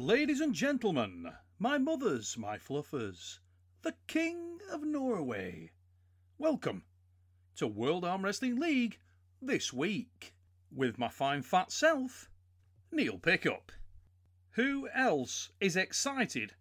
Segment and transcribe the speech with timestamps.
[0.00, 3.40] Ladies and gentlemen, my mothers, my fluffers,
[3.82, 5.72] the King of Norway.
[6.38, 6.84] Welcome
[7.56, 9.00] to World Arm Wrestling League
[9.42, 10.34] this week
[10.70, 12.30] with my fine fat self,
[12.92, 13.72] Neil Pickup.
[14.50, 16.54] Who else is excited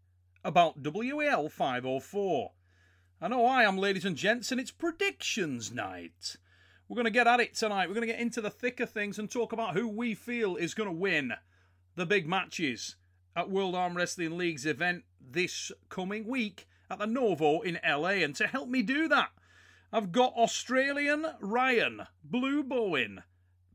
[0.43, 2.51] about WAL 504?
[3.21, 6.37] I know I am, ladies and gents, and it's predictions night.
[6.89, 7.87] We're going to get at it tonight.
[7.87, 10.55] We're going to get into the thick of things and talk about who we feel
[10.55, 11.33] is going to win
[11.95, 12.95] the big matches
[13.37, 18.23] at World Arm Wrestling League's event this coming week at the Novo in LA.
[18.23, 19.29] And to help me do that,
[19.93, 23.21] I've got Australian Ryan Blue Bowen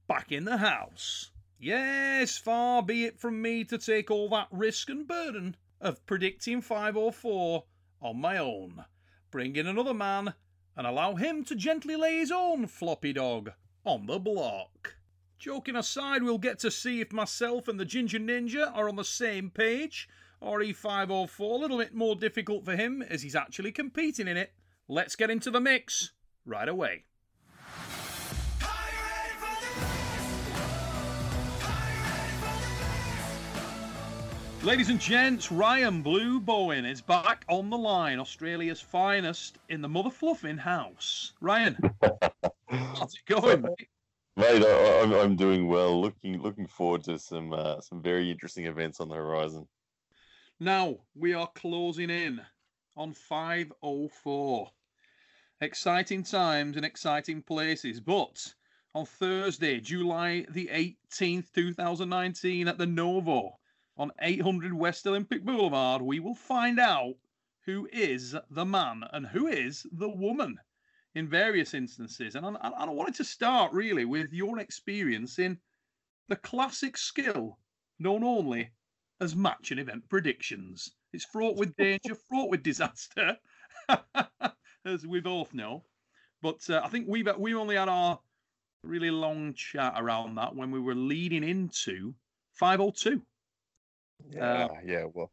[0.08, 1.30] back in the house.
[1.60, 6.60] Yes, far be it from me to take all that risk and burden of predicting
[6.60, 7.62] 504
[8.00, 8.84] on my own.
[9.30, 10.34] Bring in another man
[10.76, 13.52] and allow him to gently lay his own floppy dog
[13.84, 14.96] on the block.
[15.42, 19.02] Joking aside, we'll get to see if myself and the Ginger Ninja are on the
[19.02, 20.08] same page,
[20.40, 24.52] or E504 a little bit more difficult for him as he's actually competing in it.
[24.86, 26.12] Let's get into the mix
[26.46, 27.06] right away.
[34.62, 39.88] Ladies and gents, Ryan Blue Bowen is back on the line, Australia's finest in the
[39.88, 41.32] mother fluffing house.
[41.40, 41.76] Ryan,
[42.68, 43.88] how's it going, mate?
[44.34, 46.00] Mate, I, I'm I'm doing well.
[46.00, 49.68] Looking looking forward to some uh, some very interesting events on the horizon.
[50.58, 52.40] Now we are closing in
[52.96, 54.70] on 504.
[55.60, 58.54] Exciting times and exciting places, but
[58.94, 63.58] on Thursday, July the 18th, 2019, at the Novo
[63.98, 67.14] on 800 West Olympic Boulevard, we will find out
[67.66, 70.58] who is the man and who is the woman
[71.14, 72.34] in various instances.
[72.34, 75.58] And I, and I wanted to start really with your experience in
[76.28, 77.58] the classic skill
[77.98, 78.70] known only
[79.20, 80.90] as match and event predictions.
[81.12, 83.36] It's fraught with danger, fraught with disaster,
[84.84, 85.84] as we both know.
[86.40, 88.18] But uh, I think we've we only had our
[88.82, 92.14] really long chat around that when we were leading into
[92.54, 93.22] 502.
[94.30, 95.04] Yeah, yeah.
[95.12, 95.30] Well,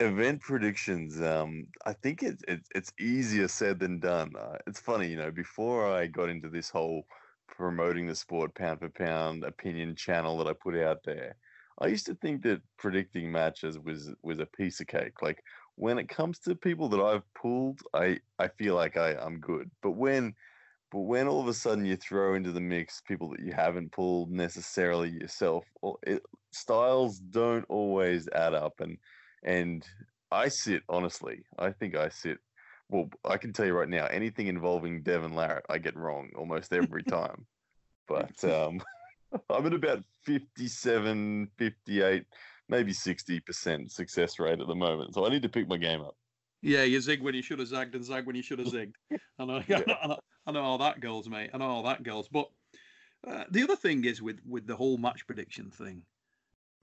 [0.00, 1.20] event predictions.
[1.20, 4.32] Um, I think it's it's it's easier said than done.
[4.38, 5.30] Uh, it's funny, you know.
[5.30, 7.06] Before I got into this whole
[7.48, 11.36] promoting the sport pound for pound opinion channel that I put out there,
[11.80, 15.22] I used to think that predicting matches was was a piece of cake.
[15.22, 15.42] Like
[15.76, 19.70] when it comes to people that I've pulled, I I feel like I I'm good.
[19.82, 20.34] But when
[20.90, 23.92] but when all of a sudden you throw into the mix people that you haven't
[23.92, 25.64] pulled necessarily yourself,
[26.06, 28.80] it, styles don't always add up.
[28.80, 28.98] And
[29.42, 29.86] and
[30.30, 32.38] I sit honestly, I think I sit.
[32.88, 36.72] Well, I can tell you right now, anything involving Devon Larratt, I get wrong almost
[36.72, 37.46] every time.
[38.06, 38.80] but um,
[39.50, 42.24] I'm at about 57, 58,
[42.68, 45.14] maybe 60% success rate at the moment.
[45.14, 46.16] So I need to pick my game up.
[46.62, 48.94] Yeah, you zig when you should have zagged and zag when you should have zigged.
[49.38, 51.50] I know, I know, I know how that goes, mate.
[51.52, 52.28] I know how that goes.
[52.28, 52.48] But
[53.26, 56.02] uh, the other thing is with with the whole match prediction thing,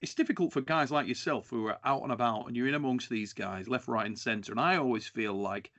[0.04, 3.08] it's difficult for guys like yourself who are out and about and you're in amongst
[3.08, 4.52] these guys, left, right, and centre.
[4.52, 5.70] And I always feel like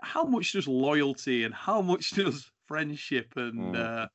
[0.00, 3.76] how much does loyalty and how much does friendship and Mm.
[3.76, 4.06] uh,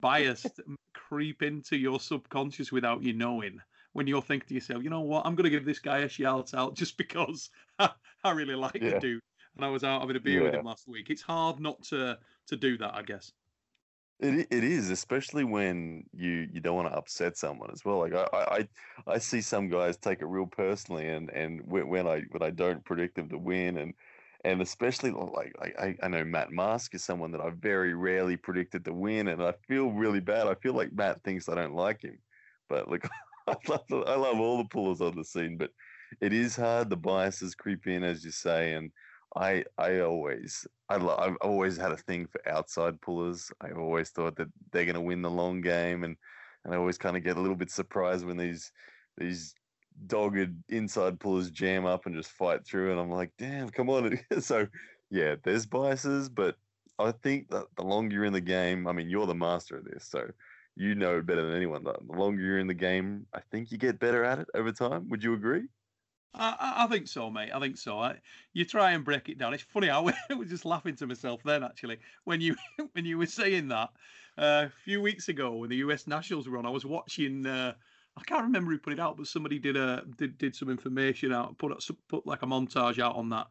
[0.00, 0.44] bias
[0.92, 3.60] creep into your subconscious without you knowing?
[3.94, 6.08] When you're thinking to yourself, you know what, I'm going to give this guy a
[6.08, 7.48] shout out just because
[7.78, 9.22] I really like the dude,
[9.56, 11.08] and I was out having a beer with him last week.
[11.08, 12.18] It's hard not to
[12.48, 13.32] to do that, I guess.
[14.18, 17.98] It it is, especially when you you don't want to upset someone as well.
[17.98, 18.68] Like I I
[19.14, 22.50] I see some guys take it real personally, and and when, when I when I
[22.50, 23.92] don't predict them to win, and
[24.42, 28.38] and especially like like I, I know Matt Mask is someone that I very rarely
[28.38, 30.46] predicted to win, and I feel really bad.
[30.48, 32.18] I feel like Matt thinks I don't like him,
[32.70, 33.06] but look,
[33.46, 35.72] I love I love all the pullers on the scene, but
[36.22, 36.88] it is hard.
[36.88, 38.90] The biases creep in, as you say, and
[39.36, 43.52] I I always I lo- I've always had a thing for outside pullers.
[43.60, 46.16] I've always thought that they're going to win the long game, and
[46.64, 48.72] and I always kind of get a little bit surprised when these
[49.18, 49.54] these
[50.06, 52.90] dogged inside pullers jam up and just fight through.
[52.92, 54.18] And I'm like, damn, come on.
[54.40, 54.68] so
[55.10, 56.56] yeah, there's biases, but
[56.98, 59.84] I think that the longer you're in the game, I mean, you're the master of
[59.84, 60.30] this, so
[60.76, 61.84] you know better than anyone.
[61.84, 65.08] The longer you're in the game, I think you get better at it over time.
[65.10, 65.68] Would you agree?
[66.38, 67.50] I, I think so, mate.
[67.54, 67.98] I think so.
[67.98, 68.16] I,
[68.52, 69.54] you try and break it down.
[69.54, 69.90] It's funny.
[69.90, 69.98] I
[70.36, 72.56] was just laughing to myself then, actually, when you
[72.92, 73.90] when you were saying that
[74.38, 76.06] uh, a few weeks ago when the U.S.
[76.06, 76.66] Nationals were on.
[76.66, 77.46] I was watching.
[77.46, 77.72] Uh,
[78.18, 81.32] I can't remember who put it out, but somebody did a did, did some information
[81.32, 81.72] out, put
[82.08, 83.46] put like a montage out on that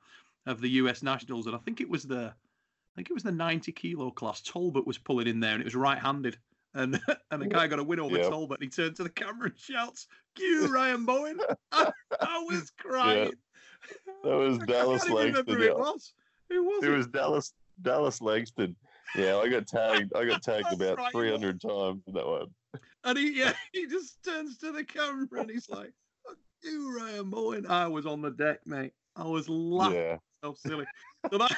[0.45, 1.03] of the U.S.
[1.03, 4.41] Nationals, and I think it was the I think it was the 90 kilo class.
[4.41, 6.37] Talbot was pulling in there, and it was right-handed.
[6.75, 6.99] And
[7.31, 8.29] and the guy got a win over yep.
[8.29, 8.59] Talbot.
[8.59, 11.39] And he turned to the camera and shouts, "Cue Ryan Bowen!"
[11.71, 11.91] I,
[12.21, 13.31] I, was crying.
[13.31, 13.93] Yeah.
[14.23, 15.45] That was Dallas Langston.
[15.47, 16.13] Who it was.
[16.49, 16.87] Who was it?
[16.87, 18.75] It was Dallas Dallas Langston.
[19.15, 20.13] Yeah, I got tagged.
[20.15, 22.47] I got tagged about right, 300 times in that one.
[23.05, 25.93] And he yeah he just turns to the camera and he's like,
[26.61, 28.93] "You Ryan Bowen." I was on the deck, mate.
[29.15, 30.17] I was laughing yeah.
[30.43, 30.85] so silly.
[31.31, 31.55] So that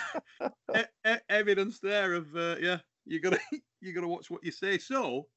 [0.75, 2.77] e- e- evidence there of uh, yeah,
[3.07, 3.39] you gotta
[3.81, 4.77] you gotta watch what you say.
[4.77, 5.27] So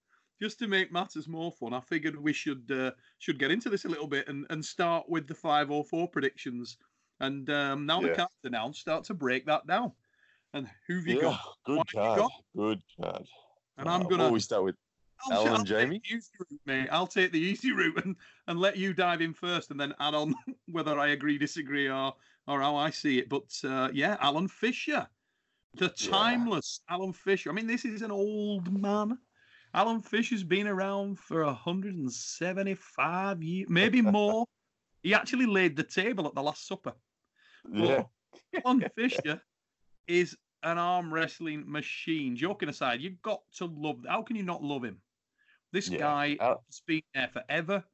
[0.41, 3.85] just to make matters more fun, I figured we should uh, should get into this
[3.85, 6.79] a little bit and, and start with the 504 predictions.
[7.21, 8.09] And um, now yeah.
[8.09, 9.93] the card's announced, start to break that down.
[10.55, 11.41] And who've you yeah, got?
[11.65, 12.19] Good what card.
[12.19, 12.33] Got?
[12.57, 13.27] Good card.
[13.79, 14.77] And uh, I'm gonna always start with
[15.31, 16.03] I'll, Alan I'll Jamie.
[16.11, 16.89] Route, mate.
[16.91, 18.17] I'll take the easy route and,
[18.47, 20.35] and let you dive in first, and then add on
[20.71, 22.15] whether I agree, disagree, or
[22.47, 23.29] or how I see it.
[23.29, 25.07] But uh, yeah, Alan Fisher,
[25.75, 26.97] the timeless yeah.
[26.97, 27.51] Alan Fisher.
[27.51, 29.19] I mean, this is an old man.
[29.73, 34.47] Alan Fisher's been around for 175 years, maybe more.
[35.03, 36.95] he actually laid the table at the Last Supper.
[37.73, 38.03] Yeah.
[38.65, 39.41] Alan Fisher
[40.09, 42.37] is an arm wrestling machine.
[42.37, 44.05] Joking aside, you've got to love.
[44.09, 45.01] How can you not love him?
[45.73, 45.99] This yeah.
[45.99, 47.85] guy uh, has been there forever.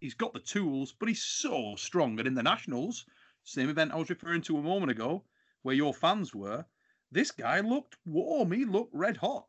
[0.00, 2.18] He's got the tools, but he's so strong.
[2.18, 3.06] And in the Nationals,
[3.44, 5.24] same event I was referring to a moment ago,
[5.62, 6.66] where your fans were,
[7.14, 8.52] this guy looked warm.
[8.52, 9.46] He looked red hot.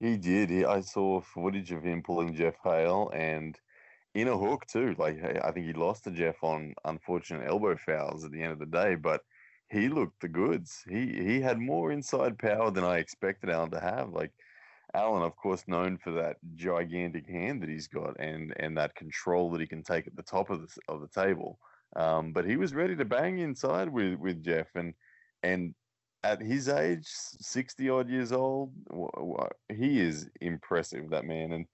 [0.00, 0.50] He did.
[0.50, 3.58] He, I saw footage of him pulling Jeff Hale and
[4.14, 4.94] in a hook too.
[4.98, 8.58] Like I think he lost to Jeff on unfortunate elbow fouls at the end of
[8.58, 9.22] the day, but
[9.70, 10.84] he looked the goods.
[10.88, 14.10] He he had more inside power than I expected Alan to have.
[14.10, 14.32] Like
[14.94, 19.50] Alan, of course, known for that gigantic hand that he's got and and that control
[19.52, 21.58] that he can take at the top of the of the table.
[21.96, 24.94] Um, but he was ready to bang inside with with Jeff, and
[25.42, 25.74] and
[26.24, 28.72] at his age, sixty odd years old,
[29.68, 31.10] he is impressive.
[31.10, 31.66] That man, and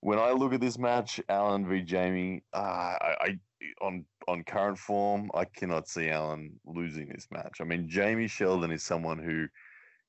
[0.00, 3.38] when I look at this match, Alan v Jamie, uh, I, I
[3.82, 7.58] on on current form, I cannot see Alan losing this match.
[7.60, 9.46] I mean, Jamie Sheldon is someone who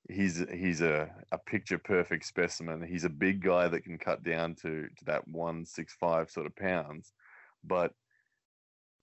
[0.09, 2.85] he's he's a, a picture perfect specimen.
[2.87, 6.45] He's a big guy that can cut down to to that one six five sort
[6.45, 7.13] of pounds,
[7.63, 7.93] but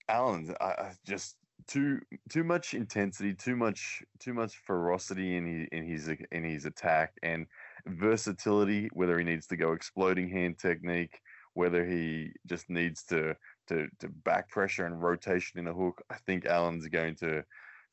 [0.07, 1.35] Alan's uh, just
[1.67, 6.65] too too much intensity, too much too much ferocity in his in his in his
[6.65, 7.47] attack and
[7.87, 8.89] versatility.
[8.93, 11.21] Whether he needs to go exploding hand technique,
[11.53, 13.35] whether he just needs to
[13.67, 17.43] to to back pressure and rotation in a hook, I think Alan's going to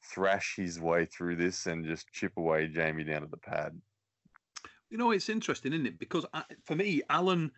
[0.02, 3.80] thrash his way through this and just chip away Jamie down to the pad.
[4.90, 5.98] You know, it's interesting, isn't it?
[5.98, 7.50] Because I, for me, Alan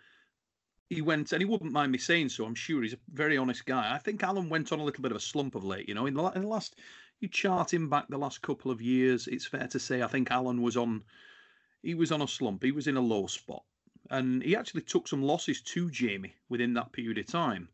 [0.89, 2.45] he went, and he wouldn't mind me saying so.
[2.45, 3.95] I'm sure he's a very honest guy.
[3.95, 5.89] I think Alan went on a little bit of a slump of late.
[5.89, 6.77] You know, in the, in the last,
[7.21, 9.27] you chart him back the last couple of years.
[9.27, 11.05] It's fair to say I think Alan was on,
[11.83, 12.63] he was on a slump.
[12.63, 13.65] He was in a low spot,
[14.11, 17.69] and he actually took some losses to Jamie within that period of time.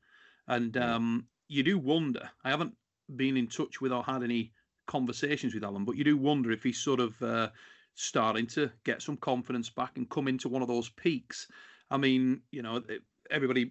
[0.48, 2.28] And um, you do wonder.
[2.42, 2.74] I haven't
[3.14, 4.52] been in touch with or had any
[4.86, 7.48] conversations with Alan, but you do wonder if he's sort of uh,
[7.94, 11.46] starting to get some confidence back and come into one of those peaks
[11.94, 12.82] I mean, you know,
[13.30, 13.70] everybody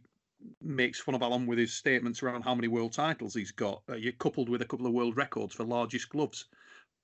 [0.61, 3.97] makes fun of Alan with his statements around how many world titles he's got, uh,
[4.17, 6.45] coupled with a couple of world records for largest gloves.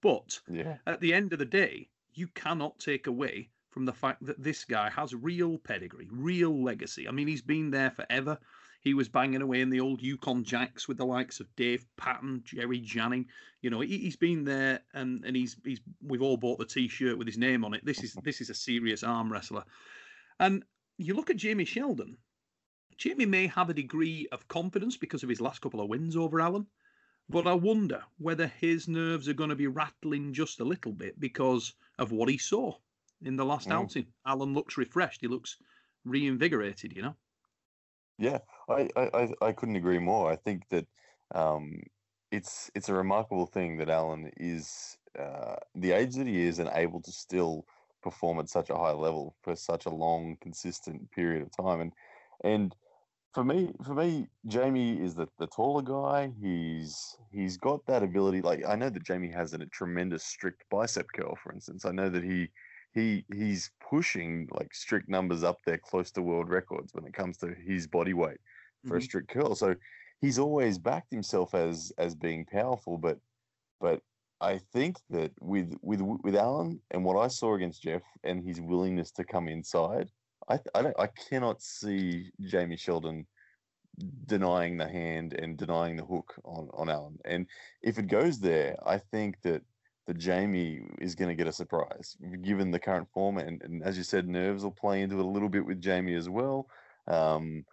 [0.02, 0.78] But yeah.
[0.88, 4.64] at the end of the day, you cannot take away from the fact that this
[4.64, 7.06] guy has real pedigree, real legacy.
[7.06, 8.40] I mean, he's been there forever.
[8.80, 12.44] He was banging away in the old Yukon Jacks with the likes of Dave Patton,
[12.46, 13.26] Jerry Janning.
[13.62, 17.18] You know, he, has been there, and and he's he's we've all bought the T-shirt
[17.18, 17.84] with his name on it.
[17.84, 19.66] This is this is a serious arm wrestler,
[20.40, 20.64] and
[21.00, 22.18] you look at Jamie Sheldon.
[22.98, 26.42] Jamie may have a degree of confidence because of his last couple of wins over
[26.42, 26.68] Alan,
[27.30, 31.18] but I wonder whether his nerves are going to be rattling just a little bit
[31.18, 32.74] because of what he saw
[33.22, 33.74] in the last mm.
[33.74, 34.08] outing.
[34.26, 35.22] Alan looks refreshed.
[35.22, 35.56] He looks
[36.04, 36.94] reinvigorated.
[36.94, 37.16] You know.
[38.18, 40.30] Yeah, I, I, I couldn't agree more.
[40.30, 40.86] I think that
[41.34, 41.82] um,
[42.32, 46.70] it's it's a remarkable thing that Alan is uh, the age that he is and
[46.74, 47.66] able to still
[48.02, 51.82] perform at such a high level for such a long, consistent period of time.
[51.82, 51.94] And
[52.44, 52.76] and
[53.34, 56.34] for me, for me, Jamie is the, the taller guy.
[56.42, 58.42] He's he's got that ability.
[58.42, 61.86] Like I know that Jamie has a tremendous strict bicep curl, for instance.
[61.86, 62.50] I know that he
[62.94, 67.38] he he's pushing like strict numbers up there close to world records when it comes
[67.40, 68.40] to his body weight
[68.86, 69.02] for a Mhm.
[69.02, 69.56] strict curl.
[69.56, 69.76] So
[70.22, 73.20] he's always backed himself as as being powerful, but
[73.80, 74.04] but
[74.42, 78.62] I think that with with with Alan and what I saw against Jeff and his
[78.62, 80.10] willingness to come inside,
[80.48, 83.28] I I I cannot see Jamie Sheldon
[84.26, 87.20] denying the hand and denying the hook on on Alan.
[87.26, 87.48] And
[87.82, 89.62] if it goes there, I think that
[90.08, 93.38] that Jamie is going to get a surprise given the current form.
[93.38, 96.16] And, and as you said, nerves will play into it a little bit with Jamie
[96.16, 96.68] as well.
[97.08, 97.64] Um,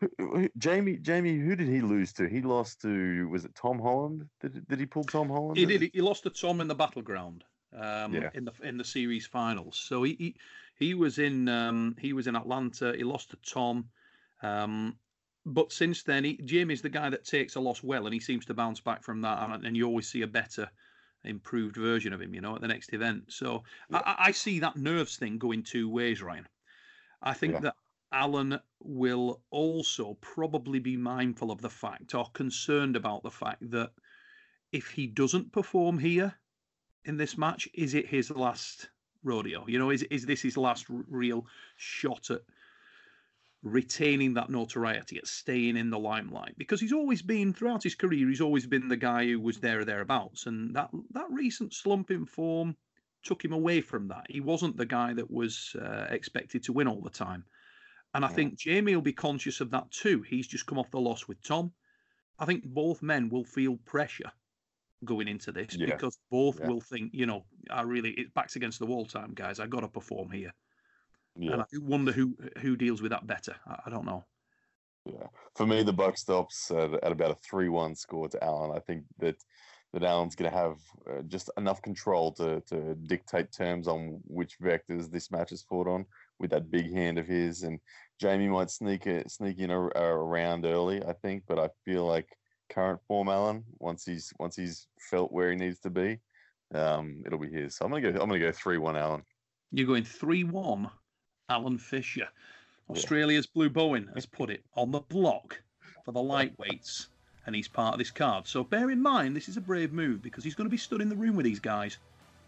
[0.00, 2.28] who- who- Jamie, Jamie, who did he lose to?
[2.28, 4.28] He lost to was it Tom Holland?
[4.40, 5.56] Did did he pull Tom Holland?
[5.58, 5.90] He did.
[5.92, 8.30] He lost to Tom in the battleground um, Yeah.
[8.34, 9.76] in the in the series finals.
[9.78, 10.36] So he he,
[10.76, 12.94] he was in um, he was in Atlanta.
[12.96, 13.88] He lost to Tom,
[14.42, 14.96] um,
[15.44, 18.44] but since then, he, Jamie's the guy that takes a loss well, and he seems
[18.46, 19.50] to bounce back from that.
[19.50, 20.70] And, and you always see a better,
[21.24, 22.34] improved version of him.
[22.34, 23.24] You know, at the next event.
[23.32, 26.46] So I, I- I see that nerves thing going two ways, Ryan.
[27.22, 27.60] I think Yeah.
[27.60, 27.74] that
[28.12, 33.90] Alan will also probably be mindful of the fact or concerned about the fact that
[34.72, 36.34] if he doesn't perform here
[37.04, 38.90] in this match, is it his last
[39.22, 39.66] rodeo?
[39.66, 41.46] You know, is is this his last real
[41.76, 42.42] shot at
[43.62, 46.56] retaining that notoriety, at staying in the limelight?
[46.56, 49.80] Because he's always been throughout his career, he's always been the guy who was there
[49.80, 52.76] or thereabouts, and that that recent slump in form
[53.22, 54.26] took him away from that.
[54.28, 57.44] He wasn't the guy that was uh, expected to win all the time.
[58.14, 58.34] And I Yeah.
[58.34, 60.22] think Jamie will be conscious of that too.
[60.22, 61.72] He's just come off the loss with Tom.
[62.38, 64.32] I think both men will feel pressure
[65.04, 65.86] going into this Yeah.
[65.86, 66.68] because both Yeah.
[66.68, 69.60] will think, you know, I really it backs against the wall time, guys.
[69.60, 70.52] I got to perform here,
[71.36, 71.52] Yeah.
[71.52, 73.56] and I do wonder who who deals with that better.
[73.66, 74.24] I, I don't know.
[75.04, 78.76] Yeah, for me, the buck stops at, at about a three-one score to Allen.
[78.76, 79.36] I think that
[79.92, 84.58] that Allen's going to have uh, just enough control to to dictate terms on which
[84.58, 86.06] vectors this match is fought on
[86.38, 87.62] with that big hand of his.
[87.62, 87.78] And
[88.20, 92.26] Jamie might sneak a, sneak in a, around early, I think, but I feel like
[92.70, 96.18] current form Alan, once he's once he's felt where he needs to be,
[96.74, 97.76] um, it'll be his.
[97.76, 98.20] So I'm gonna go.
[98.20, 99.22] I'm gonna go three-one Alan.
[99.72, 100.90] You're going three one.
[101.50, 102.28] Alan Fisher,
[102.90, 105.58] Australia's Blue Bowen, has put it on the block
[106.04, 107.06] for the lightweights,
[107.46, 108.46] and he's part of this card.
[108.46, 111.00] So bear in mind, this is a brave move because he's going to be stood
[111.00, 111.96] in the room with these guys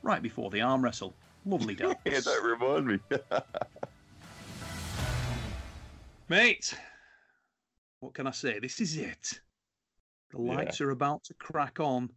[0.03, 1.15] right before the arm wrestle.
[1.45, 1.97] Lovely dance.
[2.05, 2.99] Yeah, don't remind me.
[6.29, 6.75] Mate,
[8.01, 8.59] what can I say?
[8.61, 9.41] This is it.
[10.31, 10.55] The Yeah.
[10.55, 12.11] lights are about to crack on.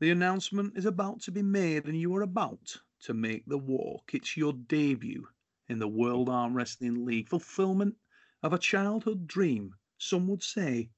[0.00, 4.10] The announcement is about to be made, and you are about to make the walk.
[4.14, 5.28] It's your debut
[5.68, 7.94] in the World Arm Wrestling League, fulfillment
[8.42, 9.74] of a childhood dream.
[9.98, 10.90] Some would say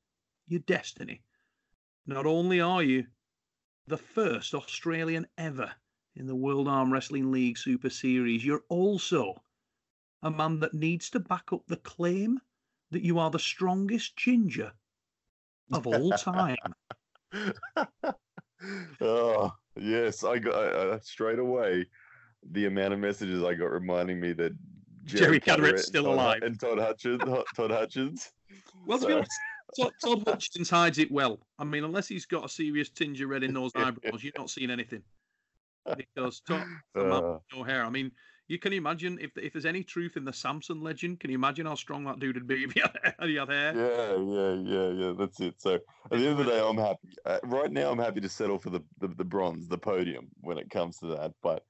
[0.47, 1.23] your destiny.
[2.07, 3.07] Not only are you
[3.89, 5.73] the first Australian ever
[6.17, 9.43] in the World Arm Wrestling League Super Series, you're also
[10.23, 12.39] a man that needs to back up the claim
[12.91, 14.73] that you are the strongest ginger
[15.73, 16.57] of all time.
[19.01, 21.87] oh yes, I got uh, straight away
[22.51, 24.53] the amount of messages I got reminding me that
[25.05, 26.43] Jerry Cadorette Cadorette's still Todd alive.
[26.43, 27.23] and Todd Hutchings.
[27.57, 28.33] Todd Hutchings.
[28.87, 29.31] Well, to be honest,
[29.79, 31.41] Todd, Todd Hutchings hides it well.
[31.59, 34.51] I mean, unless he's got a serious tinge of red in those eyebrows, you're not
[34.51, 35.03] seeing anything.
[35.97, 36.65] Because man
[36.97, 37.85] Uh, no hair.
[37.85, 38.13] I mean,
[38.49, 41.67] you can imagine if if there's any truth in the Samson legend, can you imagine
[41.67, 43.75] how strong that dude would be if he had, he had hair?
[43.77, 45.13] yeah, yeah, yeah, yeah.
[45.17, 45.55] That's it.
[45.61, 47.09] So at the end of the day, I'm happy.
[47.25, 50.59] Uh, right now, I'm happy to settle for the, the the bronze, the podium when
[50.59, 51.33] it comes to that.
[51.43, 51.65] But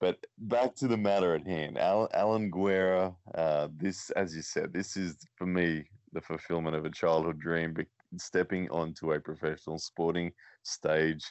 [0.00, 1.78] but back to the matter at hand.
[1.78, 3.14] Alan, Alan Guerra.
[3.34, 7.74] Uh, this, as you said, this is for me the fulfillment of a childhood dream.
[8.16, 11.24] Stepping onto a professional sporting stage,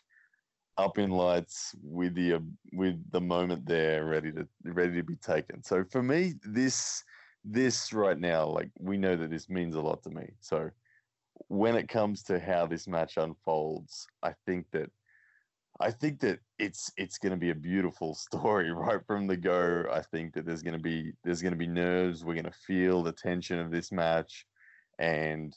[0.77, 2.39] up in lights with the uh,
[2.71, 5.63] with the moment there, ready to ready to be taken.
[5.63, 7.03] So for me, this
[7.45, 10.29] this right now, like we know that this means a lot to me.
[10.39, 10.69] So
[11.47, 14.89] when it comes to how this match unfolds, I think that
[15.79, 19.85] I think that it's it's going to be a beautiful story right from the go.
[19.91, 22.23] I think that there's going to be there's going to be nerves.
[22.23, 24.45] We're going to feel the tension of this match,
[24.99, 25.55] and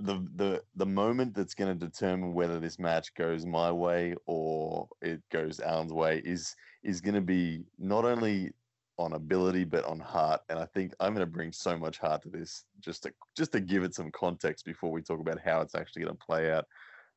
[0.00, 4.88] the the the moment that's going to determine whether this match goes my way or
[5.02, 8.52] it goes Alan's way is is going to be not only
[8.98, 10.40] on ability but on heart.
[10.48, 13.52] And i think i'm going to bring so much heart to this just to just
[13.52, 16.50] to give it some context before we talk about how it's actually going to play
[16.52, 16.66] out.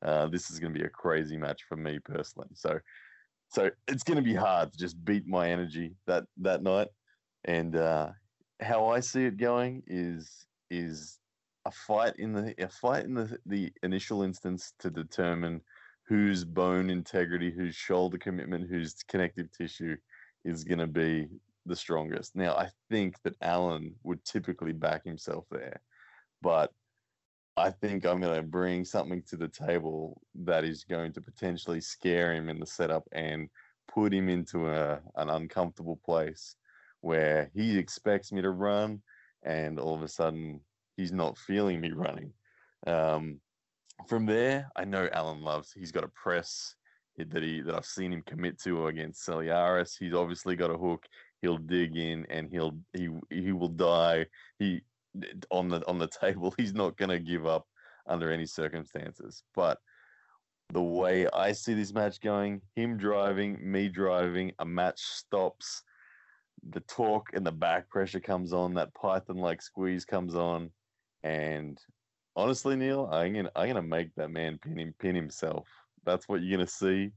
[0.02, 2.48] Uh, this is going to be a crazy match for me personally.
[2.54, 2.78] So
[3.48, 6.88] so it's going to be hard to just beat my energy that that night.
[7.44, 8.10] And uh,
[8.60, 11.18] how i see it going is is
[11.66, 15.60] a fight in the a fight in the the initial instance to determine
[16.06, 19.96] whose bone integrity, whose shoulder commitment, whose connective tissue
[20.44, 21.26] is going to be
[21.64, 22.36] the strongest.
[22.36, 25.80] Now, I think that Allen would typically back himself there,
[26.42, 26.70] but
[27.56, 31.80] I think I'm going to bring something to the table that is going to potentially
[31.80, 33.48] scare him in the setup and
[33.88, 36.56] put him into a, an uncomfortable place
[37.00, 39.00] where he expects me to run,
[39.42, 40.60] and all of a sudden
[40.96, 42.32] he's not feeling me running.
[42.86, 43.40] Um,
[44.08, 45.72] from there, I know Alan loves.
[45.72, 46.74] He's got a press
[47.16, 49.96] that he that I've seen him commit to against Celiaris.
[49.98, 51.06] He's obviously got a hook.
[51.42, 54.26] He'll dig in and he'll he he will die.
[54.58, 54.82] He
[55.50, 56.54] on the on the table.
[56.56, 57.66] He's not going to give up
[58.06, 59.42] under any circumstances.
[59.54, 59.78] But
[60.72, 65.82] the way I see this match going, him driving, me driving, a match stops,
[66.70, 70.70] the torque and the back pressure comes on, that Python like squeeze comes on,
[71.24, 71.80] and
[72.36, 75.66] honestly, Neil, I'm gonna I'm gonna make that man pin him pin himself.
[76.04, 77.10] That's what you're gonna see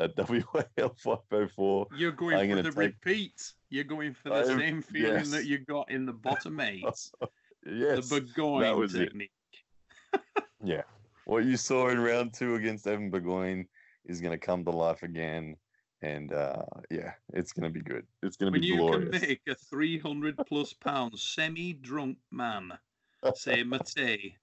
[0.00, 1.86] at WAL 504.
[1.96, 3.52] You're going I'm for the take- repeat.
[3.70, 5.30] You're going for the I'm- same feeling yes.
[5.30, 6.84] that you got in the bottom eight.
[7.64, 9.04] yes, the Burgoyne was it.
[9.06, 9.30] technique.
[10.64, 10.82] yeah.
[11.26, 13.66] What you saw in round two against Evan Burgoyne
[14.04, 15.56] is gonna come to life again.
[16.02, 18.04] And uh, yeah, it's gonna be good.
[18.22, 18.96] It's gonna be glorious.
[18.96, 22.72] When you can make a 300 plus pound semi drunk man
[23.34, 24.34] say Mate,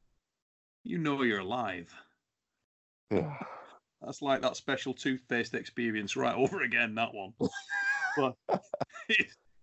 [0.83, 1.93] you know you're alive.
[3.11, 7.33] That's like that special toothpaste experience right over again, that one.
[8.17, 8.35] but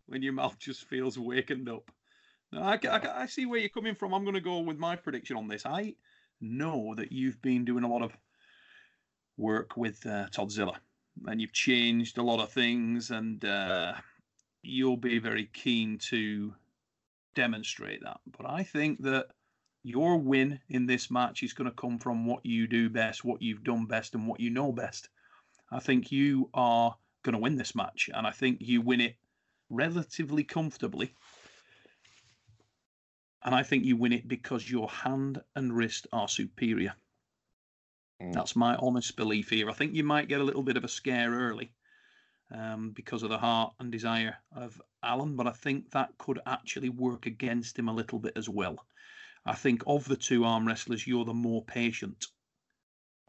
[0.07, 1.91] when your mouth just feels wakened up.
[2.53, 4.15] No, I, I, I see where you're coming from.
[4.15, 5.67] I'm going to go with my prediction on this.
[5.67, 5.97] I
[6.41, 8.17] know that you've been doing a lot of
[9.37, 10.77] work with uh, Toddzilla
[11.27, 13.95] and you've changed a lot of things, and uh,
[14.63, 16.55] you'll be very keen to
[17.39, 18.19] demonstrate that.
[18.37, 19.27] But I think that
[19.85, 23.41] your win in this match is going to come from what you do best, what
[23.41, 25.09] you've done best, and what you know best.
[25.71, 29.15] I think you are going to win this match, and I think you win it
[29.71, 31.15] relatively comfortably.
[33.45, 36.95] And I think you win it because your hand and wrist are superior.
[38.21, 38.33] Mm.
[38.33, 39.71] That's my honest belief here.
[39.71, 41.71] I think you might get a little bit of a scare early
[42.51, 46.89] um, because of the heart and desire of Alan, but I think that could actually
[46.89, 48.85] work against him a little bit as well.
[49.47, 52.27] I think of the two arm wrestlers, you're the more patient.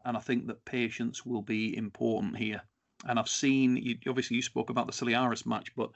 [0.04, 2.62] And I think that patience will be important here.
[3.06, 5.90] And I've seen, you, obviously, you spoke about the Ciliaris match, but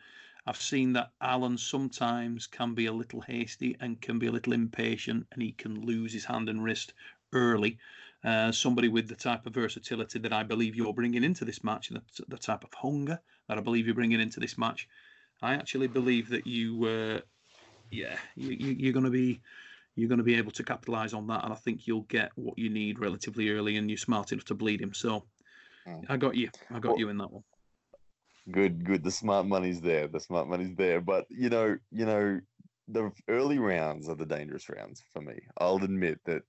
[0.47, 4.53] I've seen that Alan sometimes can be a little hasty and can be a little
[4.53, 6.93] impatient, and he can lose his hand and wrist
[7.33, 7.79] early.
[8.25, 11.91] Uh, somebody with the type of versatility that I believe you're bringing into this match,
[11.91, 14.89] the, the type of hunger that I believe you're bringing into this match.
[15.43, 17.21] I actually believe that you, uh,
[17.91, 19.41] yeah, you, you, you're going to be
[19.97, 22.59] you're going to be able to capitalize on that, and I think you'll get what
[22.59, 24.95] you need relatively early, and you're smart enough to bleed him.
[24.95, 25.25] So,
[25.87, 26.07] Mm.
[26.09, 26.49] I got you.
[26.71, 27.45] I got Well- you in that one.
[28.51, 29.05] Good, good.
[29.05, 30.09] The smart money's there.
[30.09, 31.01] The smart money's there.
[31.03, 32.41] But you know, you know,
[32.89, 35.41] the early rounds are the dangerous rounds for me.
[35.59, 36.43] I'll admit that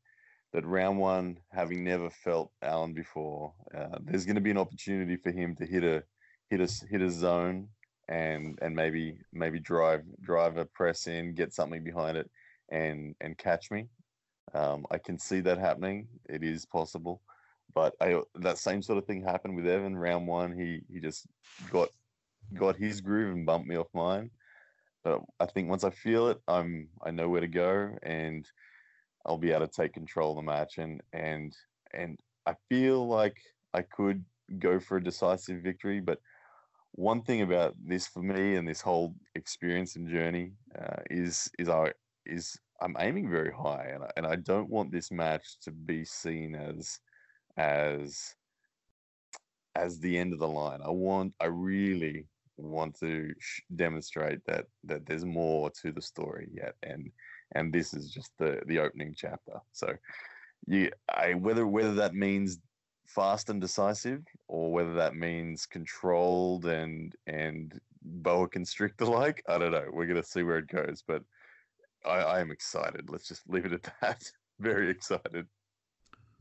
[0.56, 5.18] that round one, having never felt Allen before, uh, there's going to be an opportunity
[5.18, 6.02] for him to hit a
[6.50, 7.68] hit a hit a zone
[8.08, 12.32] and and maybe maybe drive drive a press in, get something behind it,
[12.70, 13.88] and and catch me.
[14.54, 16.08] Um, I can see that happening.
[16.30, 17.22] It is possible,
[17.74, 19.98] but I that same sort of thing happened with Evan.
[19.98, 21.28] Round one, he he just
[21.70, 21.90] got
[22.54, 24.32] got his groove and bumped me off mine.
[25.04, 28.48] But I think once I feel it, I'm I know where to go, and
[29.26, 30.78] I'll be able to take control of the match.
[30.78, 31.56] And and
[31.94, 33.38] and I feel like
[33.74, 34.24] I could
[34.60, 36.00] go for a decisive victory.
[36.00, 36.20] But
[36.94, 41.70] one thing about this for me and this whole experience and journey uh, is is
[41.70, 41.92] I
[42.26, 46.04] is I'm aiming very high, and I, and I don't want this match to be
[46.04, 47.00] seen as
[47.58, 48.36] as
[49.76, 50.80] as the end of the line.
[50.84, 52.26] I want, I really
[52.58, 57.12] want to sh- demonstrate that that there's more to the story yet, and
[57.56, 59.54] and this is just the the opening chapter.
[59.72, 59.94] So,
[60.68, 62.60] you, I whether whether that means
[63.08, 69.72] fast and decisive, or whether that means controlled and and boa constrictor like, I don't
[69.72, 69.88] know.
[69.92, 71.24] We're gonna see where it goes, but
[72.06, 73.10] I, I am excited.
[73.10, 74.24] Let's just leave it at that.
[74.60, 75.48] Very excited.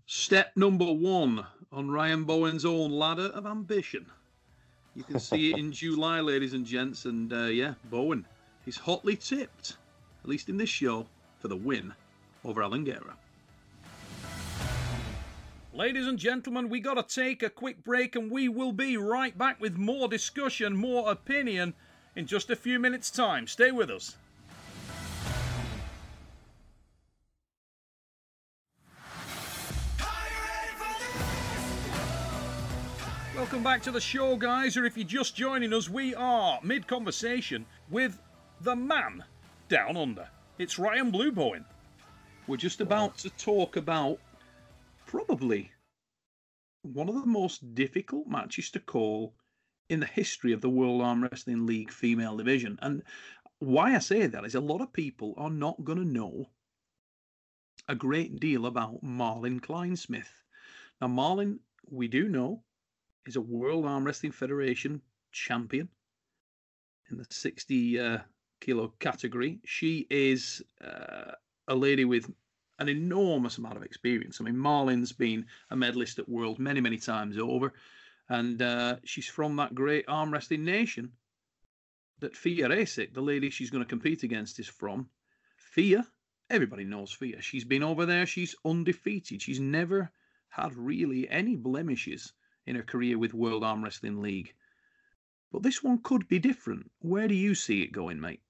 [0.07, 4.07] Step number one on Ryan Bowen's own ladder of ambition.
[4.95, 8.27] You can see it in July, ladies and gents, and uh, yeah, Bowen
[8.65, 9.77] he's hotly tipped,
[10.25, 11.07] at least in this show,
[11.39, 11.93] for the win
[12.47, 13.13] over Alingera.
[15.75, 19.37] Ladies and gentlemen, we got to take a quick break and we will be right
[19.37, 21.75] back with more discussion, more opinion
[22.17, 23.47] in just a few minutes' time.
[23.47, 24.17] Stay with us.
[33.37, 36.87] Welcome back to the show, guys, or if you're just joining us, we are mid
[36.87, 38.19] conversation with
[38.63, 39.25] the man
[39.75, 40.29] down under.
[40.57, 41.65] It's Ryan Blue Bowen.
[42.47, 44.21] We're just about to talk about
[45.05, 45.73] probably
[46.83, 49.35] one of the most difficult matches to call
[49.89, 52.79] in the history of the World Arm Wrestling League female division.
[52.83, 53.03] And
[53.59, 56.51] why I say that is a lot of people are not going to know
[57.89, 60.31] a great deal about Malin Kleinsmith.
[61.01, 61.59] Now, Malin,
[61.91, 62.63] we do know,
[63.27, 65.89] is a World Arm Wrestling Federation champion
[67.11, 68.19] in the 60 uh,
[68.65, 69.61] kilo category.
[69.65, 71.33] She is uh,
[71.69, 72.31] a lady with
[72.79, 74.41] an enormous amount of experience.
[74.41, 77.73] I mean, Malin's been a medalist at World many, many times over,
[78.29, 81.13] and uh, she's from that great arm wrestling nation
[82.21, 85.09] that Fia Reisek, the lady she's going to compete against, is from.
[85.57, 86.07] Fia,
[86.49, 87.43] everybody knows Fia.
[87.43, 88.27] She's been over there.
[88.27, 89.43] She's undefeated.
[89.43, 90.11] She's never
[90.49, 92.33] had really any blemishes
[92.67, 94.55] in her career with World Arm Wrestling League.
[95.53, 96.91] But this one could be different.
[97.01, 98.41] Where do you see it going, mate?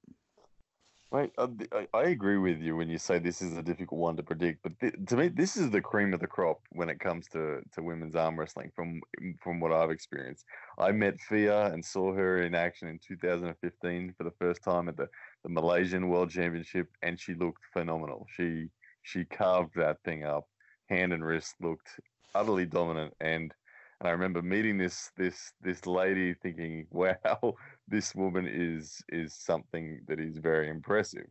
[1.14, 4.16] Right, uh, I, I agree with you when you say this is a difficult one
[4.16, 4.64] to predict.
[4.64, 7.60] But th- to me, this is the cream of the crop when it comes to,
[7.74, 8.72] to women's arm wrestling.
[8.74, 9.00] From
[9.40, 10.44] from what I've experienced,
[10.76, 14.96] I met Fia and saw her in action in 2015 for the first time at
[14.96, 15.08] the,
[15.44, 18.26] the Malaysian World Championship, and she looked phenomenal.
[18.36, 18.70] She
[19.04, 20.48] she carved that thing up,
[20.88, 21.90] hand and wrist looked
[22.34, 23.54] utterly dominant, and
[24.00, 27.54] and I remember meeting this this this lady, thinking, "Wow,
[27.88, 31.26] this woman is is something that is very impressive."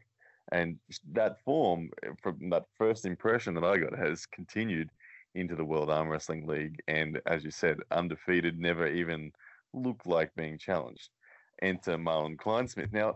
[0.51, 0.77] And
[1.13, 4.89] that form, eh, from that first impression that I got, has continued
[5.35, 9.31] into the World Arm Wrestling League, and as you said, undefeated, never even
[9.73, 11.09] looked like being challenged.
[11.61, 12.91] Enter Malin Kleinsmith.
[12.91, 13.15] Now,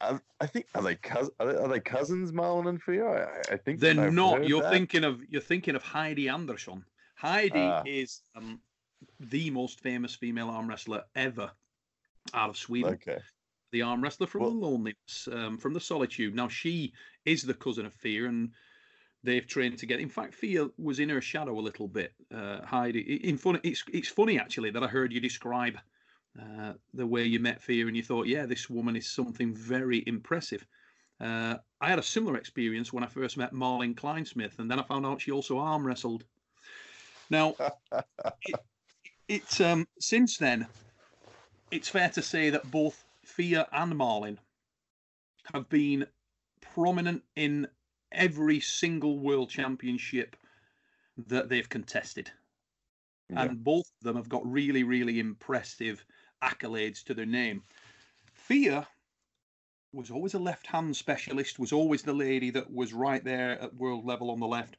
[0.00, 3.04] I, I think are they, cous- are they are they cousins, Malin and Fia?
[3.04, 4.46] I, I think They're not.
[4.46, 4.72] You're that.
[4.72, 6.84] thinking of you're thinking of Heidi Andersson.
[7.22, 7.82] Heidi Ah.
[7.86, 8.60] is um,
[9.20, 11.52] the most famous female arm wrestler ever
[12.34, 12.94] out of Sweden.
[12.94, 13.18] Okay.
[13.70, 16.34] The arm wrestler from Well- the loneliness, um, from the solitude.
[16.34, 16.92] Now she
[17.24, 18.50] is the cousin of Fia, and
[19.22, 20.02] they've trained together.
[20.02, 22.12] In fact, Fia was in her shadow a little bit.
[22.32, 25.78] Uh, Heidi, in fun, it's it's funny actually that I heard you describe
[26.40, 30.02] uh, the way you met Fia, and you thought, yeah, this woman is something very
[30.08, 30.66] impressive.
[31.20, 34.82] Uh, I had a similar experience when I first met Malin Kleinsmith, and then I
[34.82, 36.24] found out she also arm wrestled.
[37.32, 37.56] Now,
[38.42, 38.54] it,
[39.26, 40.66] it's um, since then,
[41.70, 44.38] it's fair to say that both Fia and Malin
[45.52, 46.06] have been
[46.60, 47.66] prominent in
[48.12, 50.36] every single world championship
[51.26, 52.30] that they've contested.
[53.30, 53.44] Yeah.
[53.44, 56.04] And both of them have got really, really impressive
[56.44, 57.62] accolades to their name.
[58.34, 58.86] Fia
[59.94, 63.74] was always a left hand specialist, was always the lady that was right there at
[63.74, 64.76] world level on the left.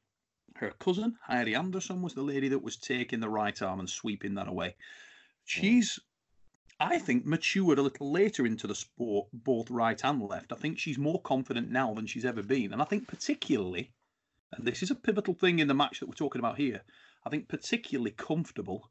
[0.55, 4.35] Her cousin, Heidi Andersson, was the lady that was taking the right arm and sweeping
[4.35, 4.69] that away.
[4.69, 4.73] Hmm.
[5.45, 5.99] She's,
[6.79, 10.53] I think, matured a little later into the sport, both right and left.
[10.53, 12.73] I think she's more confident now than she's ever been.
[12.73, 13.91] And I think, particularly,
[14.51, 16.81] and this is a pivotal thing in the match that we're talking about here,
[17.25, 18.89] I think, particularly comfortable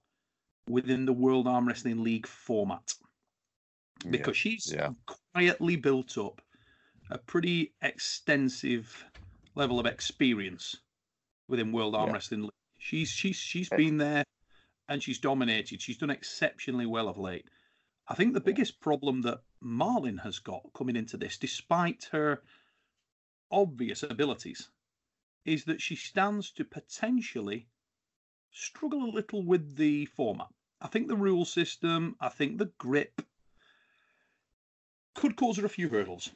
[0.68, 2.94] within the World Arm Wrestling League format
[4.10, 4.90] because she's yeah.
[5.32, 6.40] quietly built up
[7.10, 9.04] a pretty extensive
[9.54, 10.76] level of experience
[11.52, 12.14] within World Arm Yeah.
[12.14, 12.42] Wrestling.
[12.42, 12.50] League.
[12.78, 14.24] She's she's she's been there
[14.88, 15.80] and she's dominated.
[15.80, 17.48] She's done exceptionally well of late.
[18.08, 22.42] I think the biggest problem that Malin has got coming into this, despite her
[23.52, 24.70] obvious abilities,
[25.44, 27.68] is that she stands to potentially
[28.50, 30.48] struggle a little with the format.
[30.80, 33.22] I think the rule system, I think the grip
[35.14, 36.30] could cause her a few hurdles.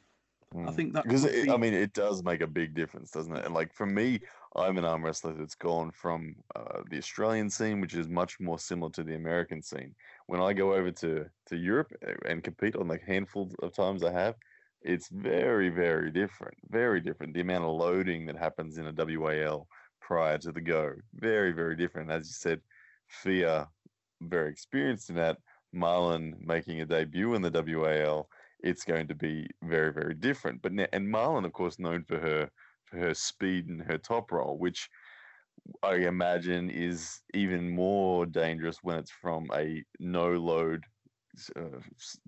[0.53, 0.75] I Mm.
[0.75, 3.43] think that because it, be- I mean it does make a big difference, doesn't it?
[3.43, 4.21] And like for me,
[4.57, 8.57] I'm an arm wrestler that's gone from uh, the Australian scene, which is much more
[8.57, 9.93] similar to the American scene.
[10.25, 14.03] When I go over to to Europe uh, and compete on the handful of times
[14.03, 14.35] I have,
[14.81, 17.33] it's very very different, very different.
[17.33, 19.67] The amount of loading that happens in a WAL
[20.01, 22.11] prior to the go, very very different.
[22.11, 22.61] As you said,
[23.07, 23.67] Fia,
[24.21, 25.37] very experienced in that.
[25.73, 28.29] Malin making a debut in the WAL
[28.61, 32.17] it's going to be very very different but na- and Malin of course known for
[32.17, 32.49] her
[32.91, 34.89] her speed and her top roll which
[35.83, 40.83] i imagine is even more dangerous when it's from a no load
[41.55, 41.79] uh,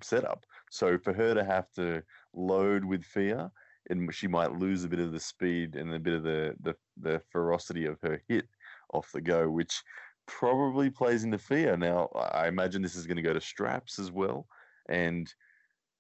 [0.02, 0.46] setup.
[0.70, 3.52] So for her to have to load with Fia
[3.90, 6.76] and she might lose a bit of the speed and a bit of the the,
[7.02, 8.48] the ferocity of her hit
[8.94, 9.82] off the go which
[10.28, 11.76] probably plays into Fia.
[11.76, 14.48] Now i I imagine this is going to go to straps as well
[14.88, 15.32] and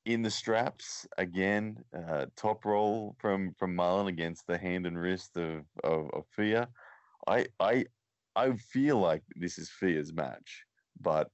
[0.10, 5.38] in the straps again, uh, top roll from from Malin against the hand and wrist
[5.38, 6.68] of of, of Fia.
[7.28, 7.86] I I
[8.36, 10.64] I feel like this is Fia's match,
[11.00, 11.30] but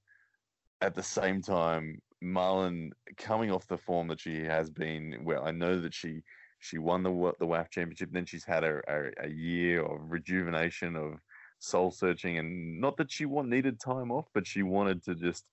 [0.82, 5.52] at the same time, Malin coming off the form that she has been, well, I
[5.52, 6.22] know that she
[6.60, 8.10] she won the the WAF championship.
[8.12, 11.14] Then she's had a, a, a year of rejuvenation, of
[11.60, 15.46] soul searching, and not that she want, needed time off, but she wanted to just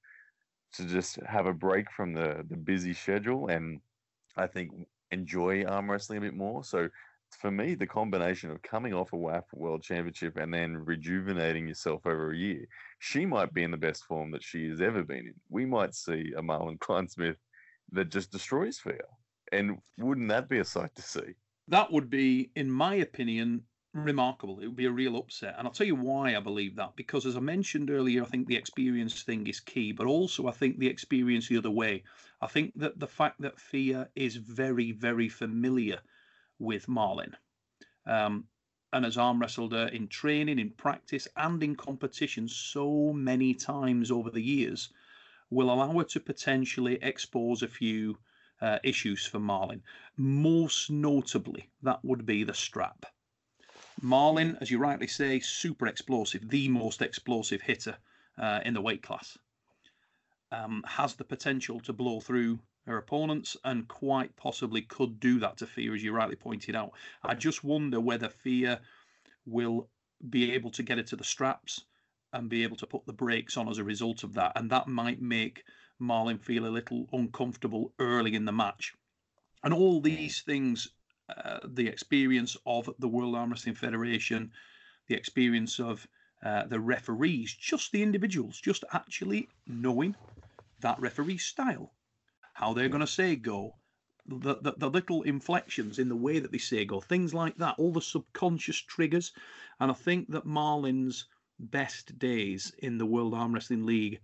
[0.75, 3.81] to just have a break from the the busy schedule and
[4.37, 4.71] I think
[5.11, 6.65] enjoy arm wrestling a bit more.
[6.65, 6.89] So
[7.39, 12.07] for me, the combination of coming off a WAF World Championship and then rejuvenating yourself
[12.07, 12.67] over a year,
[12.99, 15.35] she might be in the best form that she has ever been in.
[15.49, 17.37] We might see a Malin Kleinsmith
[17.93, 18.97] that just destroys Fia.
[19.53, 21.35] And wouldn't that be a sight to see?
[21.69, 23.63] That would be, in my opinion,
[23.95, 24.61] remarkable.
[24.61, 25.55] It would be a real upset.
[25.59, 26.97] And I'll tell you why I believe that.
[26.97, 30.53] Because as I mentioned earlier, I think the experience thing is key, but also I
[30.53, 32.05] think the experience the other way.
[32.41, 36.01] I think that the fact that Fia is very, very familiar
[36.59, 37.37] with Malin
[38.07, 38.49] Um,
[38.93, 44.11] and has arm wrestled her in training, in practice, and in competition so many times
[44.11, 44.93] over the years,
[45.51, 48.19] will allow her to potentially expose a few
[48.61, 49.83] uh, issues for Malin.
[50.17, 53.07] Most notably, that would be the strap.
[54.03, 57.97] Malin, as you rightly say, super explosive, the most explosive hitter
[58.37, 59.39] uh, in the weight class.
[60.51, 65.57] Um, has the potential to blow through her opponents and quite possibly could do that
[65.59, 66.93] to Fia, as you rightly pointed out.
[67.23, 68.81] I just wonder whether Fia
[69.47, 69.89] will
[70.29, 71.85] be able to get it to the straps
[72.33, 74.53] and be able to put the brakes on as a result of that.
[74.57, 75.65] And that might make
[76.01, 78.95] Malin feel a little uncomfortable early in the match.
[79.63, 80.89] And all these things,
[81.29, 84.53] uh, the experience of the World Arm Wrestling Federation,
[85.09, 86.07] the experience of
[86.45, 90.17] uh, the referees, just the individuals, just actually knowing
[90.81, 91.93] that referee style,
[92.55, 93.77] how they're going to say go,
[94.27, 97.77] the, the, the, little inflections in the way that they say go, things like that,
[97.79, 99.33] all the subconscious triggers.
[99.81, 101.27] And I think that Malin's
[101.59, 104.21] best days in the World Arm Wrestling League,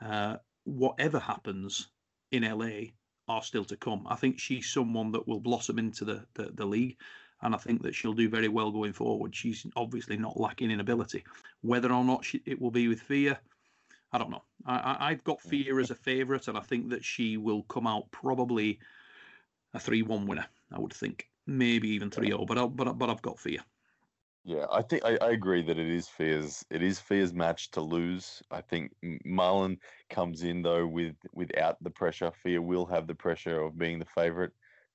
[0.00, 1.88] uh, whatever happens
[2.30, 2.90] in LA,
[3.28, 4.06] are still to come.
[4.08, 6.96] I think she's someone that will blossom into the, the, the league.
[7.42, 9.34] And I think that she'll do very well going forward.
[9.34, 11.24] She's obviously not lacking in ability.
[11.60, 13.38] Whether or not she, it will be with Fia,
[14.12, 14.42] I don't know.
[14.64, 18.10] I, have got Fia as a favourite, and I think that she will come out
[18.10, 18.78] probably
[19.74, 20.46] a three-one winner.
[20.72, 23.62] I would think maybe even 3-0, but I, but but I've got Fia.
[24.46, 27.80] Yeah, I think I, I agree that it is Fia's it is Fia's match to
[27.80, 28.42] lose.
[28.52, 28.92] I think
[29.24, 29.78] Malin
[30.08, 32.30] comes in though with without the pressure.
[32.30, 34.52] Fia will have the pressure of being the favourite.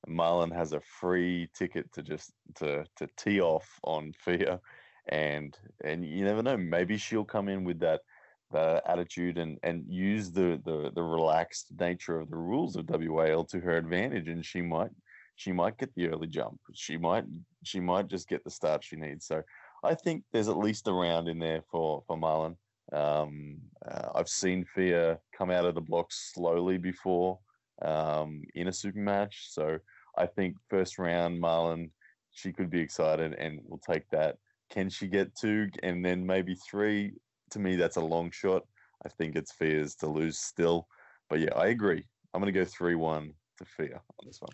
[0.08, 4.62] Malin has a free ticket to just to to tee off on Fia,
[5.10, 6.56] and and you never know.
[6.56, 8.04] Maybe she'll come in with that
[8.52, 13.44] the attitude and and use the, the the relaxed nature of the rules of WAL
[13.46, 14.92] to her advantage, and she might
[15.36, 16.60] she might get the early jump.
[16.74, 17.26] She might
[17.64, 19.26] she might just get the start she needs.
[19.26, 19.42] So
[19.84, 22.56] I think there's at least a round in there for for Malin.
[22.94, 27.40] Um, uh, I've seen Fia come out of the blocks slowly before
[27.82, 29.78] um, in a super match, so
[30.18, 31.92] I think first round Malin
[32.34, 34.38] she could be excited and will take that.
[34.70, 37.14] Can she get two and then maybe three?
[37.52, 38.64] to me, that's a long shot.
[39.06, 40.88] I think it's Fia's to lose still.
[41.30, 42.04] But yeah, I agree.
[42.34, 44.52] I'm going to go 3 1 to Fia on this one.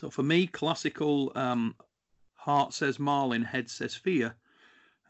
[0.00, 1.74] So for me, classical um,
[2.32, 4.34] Heart says Malin, Head says Fia,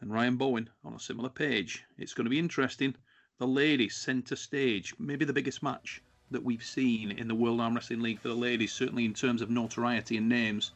[0.01, 1.85] and Ryan Bowen on a similar page.
[1.97, 2.93] It's going to be interesting.
[3.37, 7.73] The ladies centre stage, maybe the biggest match that we've seen in the World Arm
[7.73, 10.73] Wrestling League for the ladies, certainly in terms of notoriety and names.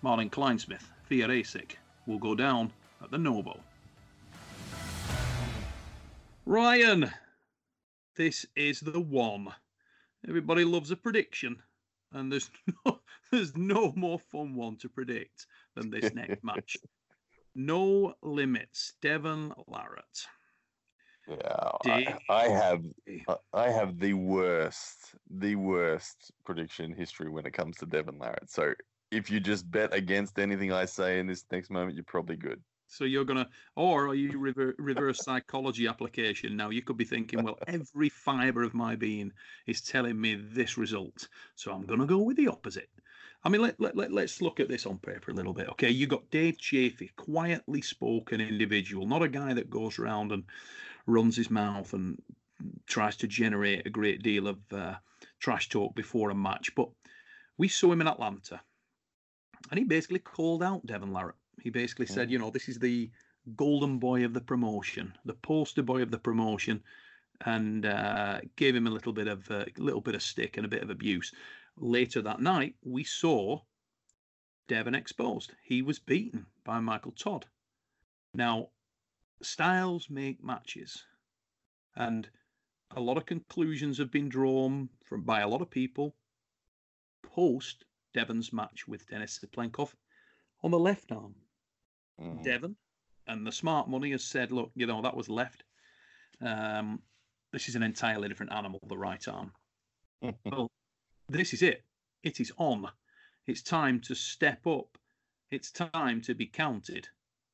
[0.00, 1.72] Malin Kleinsmith, Fia Reisek
[2.06, 3.60] will go down at the Novo.
[6.46, 7.10] Ryan,
[8.16, 9.48] this is the one.
[10.26, 11.62] Everybody loves a prediction,
[12.12, 12.50] and there's
[12.86, 15.46] no, there's no more fun one to predict
[15.76, 16.76] than this next match.
[17.54, 20.26] No limits, Devon Larratt.
[21.28, 23.34] Yeah, I, I, have eh.
[23.52, 28.48] I have the worst the worst prediction history when it comes to Devon Larratt.
[28.48, 28.72] So
[29.10, 32.60] if you just bet against anything I say in this next moment, you're probably good.
[32.90, 36.56] So you're gonna, or are you rever- reverse psychology application?
[36.56, 39.32] Now you could be thinking, well, every fiber of my being
[39.66, 42.90] is telling me this result, so I'm gonna go with the opposite.
[43.44, 45.68] I mean, let, let, let, let's look at this on paper a little bit.
[45.70, 50.42] Okay, you got Dave Chaffee, quietly spoken individual, not a guy that goes around and
[51.06, 52.20] runs his mouth and
[52.86, 54.94] tries to generate a great deal of uh,
[55.38, 56.74] trash talk before a match.
[56.74, 56.90] But
[57.56, 58.60] we saw him in Atlanta,
[59.70, 62.32] and he basically called out Devon Larratt he basically said, mm.
[62.32, 63.10] you know, this is the
[63.56, 66.82] golden boy of the promotion, the poster boy of the promotion,
[67.44, 70.66] and uh, gave him a little bit of a uh, little bit of stick and
[70.66, 71.32] a bit of abuse.
[71.76, 73.60] Later that night, we saw
[74.68, 75.52] Devon exposed.
[75.62, 77.46] He was beaten by Michael Todd.
[78.34, 78.68] Now,
[79.42, 81.04] styles make matches,
[81.96, 82.28] and
[82.94, 86.14] a lot of conclusions have been drawn from by a lot of people
[87.22, 89.94] post Devon's match with Denis Cyplenkov
[90.62, 91.34] on the left arm.
[92.20, 92.42] Mhm.
[92.44, 92.76] Devon
[93.26, 95.64] and the smart money has said, look, you know, that was left.
[96.40, 97.02] Um,
[97.52, 99.52] this is an entirely different animal, the right arm.
[100.44, 100.70] well,
[101.28, 101.84] this is it.
[102.22, 102.88] It is on.
[103.46, 104.98] It's time to step up.
[105.50, 107.08] It's time to be counted.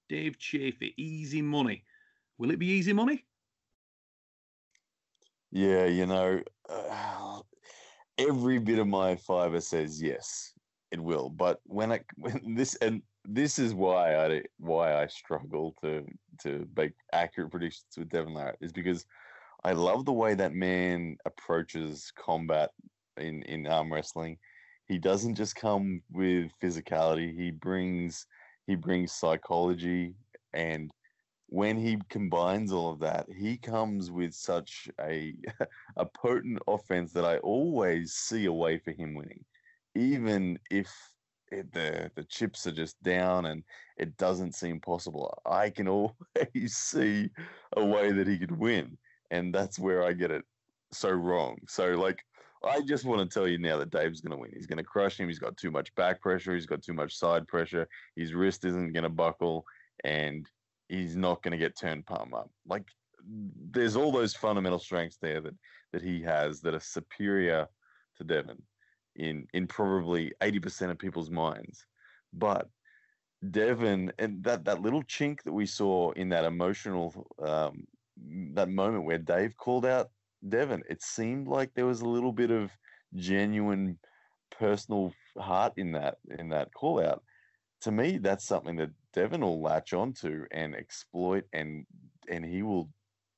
[0.08, 1.84] Dave Chaffee, easy money.
[2.38, 3.24] Will it be easy money?
[5.50, 7.40] Yeah, you know, uh,
[8.18, 10.52] every bit of my fiber says yes,
[10.90, 11.30] it will.
[11.30, 16.06] But when I when this and this is why I why I struggle to
[16.42, 19.06] to make accurate predictions with Devon Larratt is because
[19.64, 22.70] I love the way that man approaches combat
[23.16, 24.38] in in arm wrestling.
[24.86, 27.36] He doesn't just come with physicality.
[27.36, 28.26] He brings
[28.66, 30.14] he brings psychology
[30.52, 30.90] and
[31.48, 35.34] when he combines all of that, he comes with such a
[35.96, 39.44] a potent offense that I always see a way for him winning,
[39.94, 40.92] even if
[41.50, 43.62] it, the the chips are just down and
[43.96, 45.38] it doesn't seem possible.
[45.46, 47.30] I can always see
[47.76, 48.98] a way that he could win,
[49.30, 50.44] and that's where I get it
[50.92, 51.58] so wrong.
[51.68, 52.18] So like.
[52.64, 54.50] I just want to tell you now that Dave's going to win.
[54.52, 55.28] He's going to crush him.
[55.28, 56.54] He's got too much back pressure.
[56.54, 57.86] He's got too much side pressure.
[58.16, 59.64] His wrist isn't going to buckle,
[60.02, 60.48] and
[60.88, 62.50] he's not going to get turned palm up.
[62.66, 62.86] Like
[63.70, 65.54] there's all those fundamental strengths there that
[65.92, 67.68] that he has that are superior
[68.16, 68.62] to Devon
[69.16, 71.86] in in probably 80% of people's minds.
[72.32, 72.68] But
[73.50, 77.86] Devon and that that little chink that we saw in that emotional um,
[78.54, 80.10] that moment where Dave called out
[80.48, 82.70] Devon, it seemed like there was a little bit of
[83.14, 83.98] genuine
[84.50, 87.22] personal heart in that in that call out.
[87.82, 91.86] To me, that's something that Devon will latch onto and exploit and
[92.28, 92.88] and he will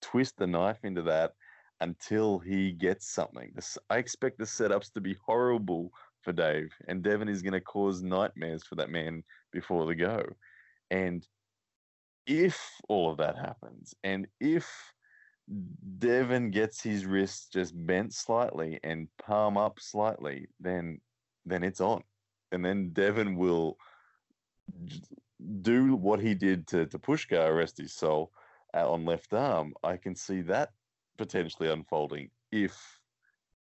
[0.01, 1.33] twist the knife into that
[1.81, 3.53] until he gets something.
[3.55, 7.61] This, I expect the setups to be horrible for Dave, and Devon is going to
[7.61, 10.25] cause nightmares for that man before the go.
[10.91, 11.27] And
[12.27, 14.69] if all of that happens, and if
[15.99, 21.01] Devon gets his wrist just bent slightly and palm up slightly, then
[21.47, 22.03] then it's on,
[22.53, 23.79] and then Devon will
[25.63, 28.33] do what he did to to Pushkar, rest his soul,
[28.75, 29.73] uh, on left arm.
[29.83, 30.71] I can see that
[31.19, 32.99] potentially unfolding if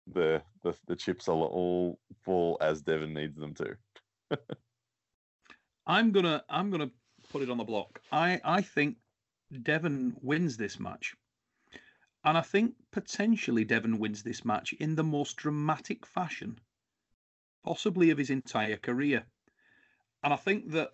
[0.07, 3.77] the the, the chips all, all fall as Devon needs them to.
[5.87, 6.91] I'm gonna I'm gonna
[7.31, 8.01] put it on the block.
[8.11, 8.97] I I think
[9.63, 11.15] Devon wins this match,
[12.25, 16.59] and I think potentially Devon wins this match in the most dramatic fashion,
[17.65, 19.25] possibly of his entire career.
[20.23, 20.93] And I think that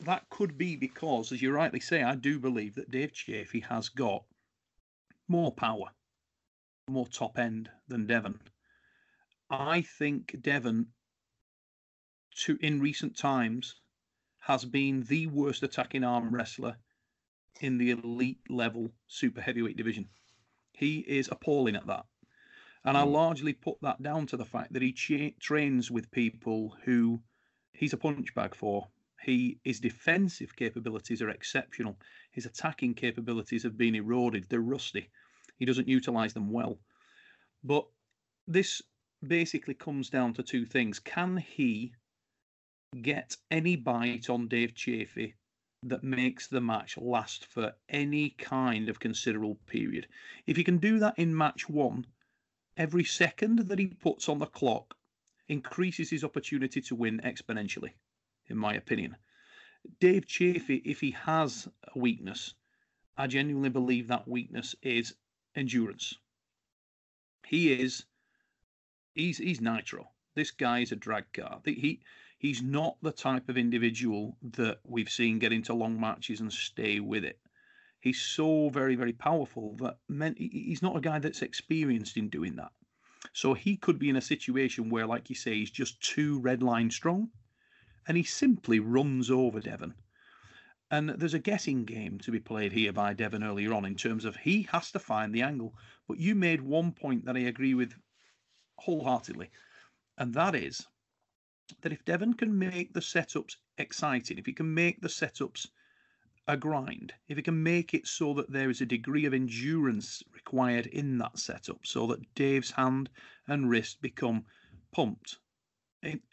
[0.00, 3.88] that could be because, as you rightly say, I do believe that Dave Chaffee has
[3.88, 4.24] got
[5.28, 5.88] more power,
[6.88, 8.40] more top end than Devon.
[9.50, 10.86] I think Devon,
[12.44, 13.74] to in recent times,
[14.40, 16.76] has been the worst attacking arm wrestler
[17.60, 20.08] in the elite level super heavyweight division.
[20.72, 22.06] He is appalling at that.
[22.84, 23.12] And I Mm.
[23.12, 27.22] largely put that down to the fact that he cha- trains with people who
[27.72, 28.88] he's a punch bag for.
[29.22, 31.98] He his defensive capabilities are exceptional.
[32.38, 34.48] His attacking capabilities have been eroded.
[34.48, 35.10] They're rusty.
[35.58, 36.78] He doesn't utilize them well.
[37.64, 37.84] But
[38.46, 38.80] this
[39.26, 41.00] basically comes down to two things.
[41.00, 41.94] Can he
[43.02, 45.34] get any bite on Dave Chaffee
[45.82, 50.06] that makes the match last for any kind of considerable period?
[50.46, 52.06] If he can do that in match one,
[52.76, 54.94] every second that he puts on the clock
[55.48, 57.94] increases his opportunity to win exponentially,
[58.46, 59.16] in my opinion.
[60.00, 62.54] Dave Chaffee, if he has a weakness,
[63.16, 65.14] I genuinely believe that weakness is
[65.54, 66.14] endurance.
[67.46, 68.04] He is
[69.14, 70.10] he's he's nitro.
[70.34, 71.60] This guy is a drag car.
[71.64, 72.00] He
[72.38, 77.00] he's not the type of individual that we've seen get into long matches and stay
[77.00, 77.40] with it.
[78.00, 82.56] He's so very very powerful that men, he's not a guy that's experienced in doing
[82.56, 82.72] that.
[83.32, 86.62] So he could be in a situation where, like you say, he's just too red
[86.62, 87.30] line strong,
[88.08, 89.94] and he simply runs over Devon.
[90.90, 94.24] And there's a guessing game to be played here by Devon earlier on in terms
[94.24, 95.76] of he has to find the angle.
[96.08, 97.92] But you made one point that I agree with
[98.78, 99.50] wholeheartedly,
[100.16, 100.86] and that is
[101.82, 105.66] that if Devon can make the setups exciting, if he can make the setups
[106.46, 110.22] a grind, if he can make it so that there is a degree of endurance
[110.32, 113.10] required in that setup, so that Dave's hand
[113.46, 114.46] and wrist become
[114.92, 115.36] pumped,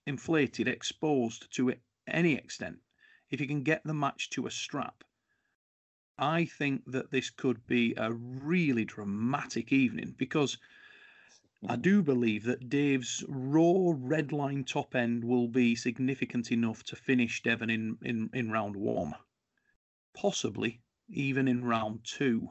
[0.06, 1.74] inflated, exposed to
[2.08, 2.80] any extent,
[3.30, 5.04] if you can get the match to a strap,
[6.18, 10.58] I think that this could be a really dramatic evening because
[11.68, 11.82] I mm-hmm.
[11.82, 17.42] do believe that Dave's raw red line top end will be significant enough to finish
[17.42, 19.16] Devon in, in, in round one,
[20.14, 22.50] possibly even in round two.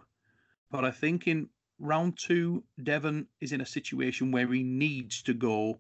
[0.70, 1.48] But I think in
[1.78, 5.78] round two, Devon is in a situation where he needs to go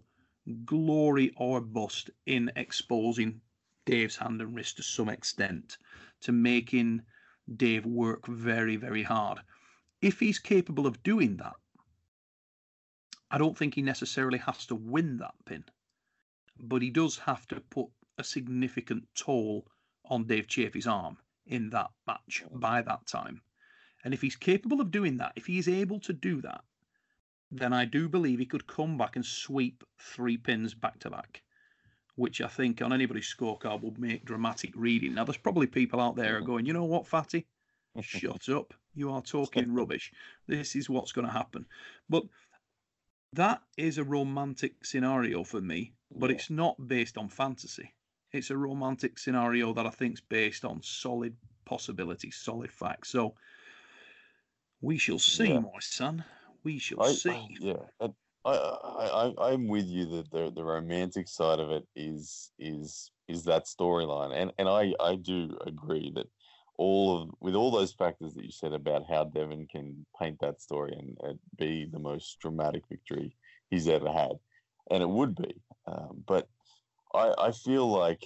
[0.64, 3.40] glory or bust in exposing
[3.86, 5.78] Dave's hand and wrist to some extent,
[6.20, 7.02] to making
[7.56, 9.40] Dave work very, very hard.
[10.00, 11.56] If he's capable of doing that,
[13.30, 15.64] I don't think he necessarily has to win that pin,
[16.58, 17.88] but he does have to put
[18.18, 19.66] a significant toll
[20.04, 21.16] on Dave Chaffee's arm
[21.46, 23.42] in that match by that time.
[24.04, 26.62] And if he's capable of doing that, if he is able to do that,
[27.56, 31.42] then I do believe he could come back and sweep three pins back to back,
[32.16, 35.14] which I think on anybody's scorecard would make dramatic reading.
[35.14, 37.46] Now, there's probably people out there are going, you know what, Fatty?
[38.00, 38.74] Shut up.
[38.94, 40.12] You are talking rubbish.
[40.48, 41.64] This is what's going to happen.
[42.08, 42.24] But
[43.32, 47.94] that is a romantic scenario for me, but it's not based on fantasy.
[48.32, 53.10] It's a romantic scenario that I think is based on solid possibilities, solid facts.
[53.10, 53.34] So
[54.80, 55.60] we shall see, Yeah.
[55.60, 56.24] my son.
[56.64, 57.56] We shall I, see.
[57.60, 58.08] yeah, I,
[58.44, 63.44] I, I, I'm with you that the the romantic side of it is is is
[63.44, 66.26] that storyline, and and I I do agree that
[66.76, 70.60] all of with all those factors that you said about how Devon can paint that
[70.60, 73.36] story and, and be the most dramatic victory
[73.70, 74.32] he's ever had,
[74.90, 75.54] and it would be,
[75.86, 76.48] um, but
[77.14, 78.22] I I feel like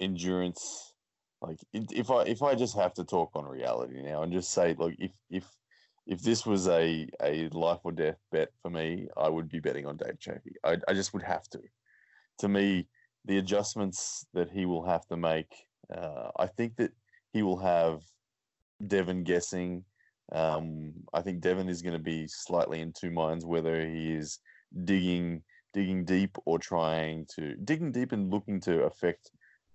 [0.00, 0.94] endurance.
[1.42, 4.52] Like if if I if I just have to talk on reality now and just
[4.52, 5.44] say, look, if if
[6.06, 9.86] if this was a a life or death bet for me, I would be betting
[9.86, 10.56] on Dave Chaffee.
[10.64, 11.60] I I just would have to.
[12.38, 12.86] To me,
[13.24, 15.52] the adjustments that he will have to make,
[15.92, 16.92] uh, I think that
[17.32, 18.02] he will have
[18.86, 19.84] Devon guessing.
[20.32, 24.38] Um, I think Devon is going to be slightly in two minds whether he is
[24.84, 25.42] digging
[25.72, 29.30] digging deep or trying to digging deep and looking to affect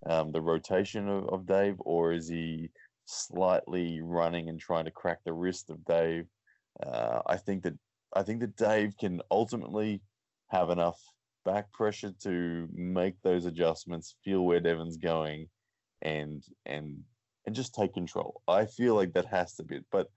[0.06, 2.70] um, the rotation of, of Dave, or is he
[3.04, 6.26] slightly running and trying to crack the wrist of Dave?
[6.84, 7.74] Uh, I think that
[8.14, 10.02] I think that Dave can ultimately
[10.48, 11.00] have enough
[11.44, 15.48] back pressure to make those adjustments, feel where Devon's going,
[16.02, 16.98] and and
[17.46, 18.42] and just take control.
[18.46, 20.08] I feel like that has to be, but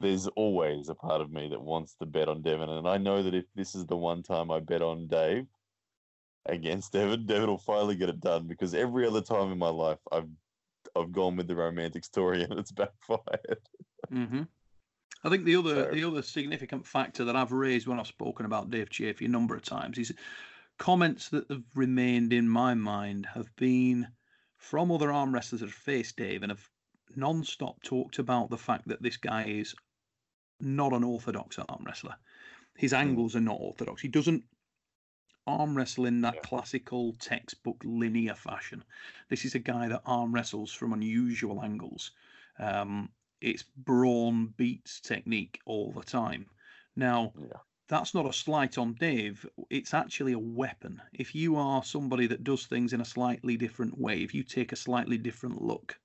[0.00, 3.22] there's always a part of me that wants to bet on Devon, and I know
[3.22, 5.46] that if this is the one time I bet on Dave
[6.44, 9.98] against Devon, Devon will finally get it done because every other time in my life
[10.12, 10.28] I've
[11.00, 13.58] I've gone with the romantic story and it's backfired.
[14.08, 14.42] hmm
[15.24, 18.46] I think the other So- the other significant factor that I've raised when I've spoken
[18.46, 20.12] about Dave Chaffee a number of times is
[20.78, 24.08] comments that have remained in my mind have been
[24.58, 26.68] from other arm wrestlers that have faced Dave and have
[27.14, 29.74] non-stop talked about the fact that this guy is
[30.60, 32.16] not an orthodox arm wrestler.
[32.76, 34.02] His angles are not orthodox.
[34.02, 34.44] He doesn't
[35.46, 36.42] arm wrestle in that Yeah.
[36.42, 38.84] classical textbook linear fashion.
[39.28, 42.12] This is a guy that arm wrestles from unusual angles.
[42.58, 46.50] Um, it's brawn beats technique all the time.
[46.96, 47.60] Now, Yeah.
[47.88, 49.46] that's not a slight on Dave.
[49.70, 51.02] It's actually a weapon.
[51.12, 54.72] If you are somebody that does things in a slightly different way, if you take
[54.72, 56.00] a slightly different look,